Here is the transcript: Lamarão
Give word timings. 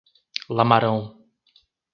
Lamarão 0.49 1.13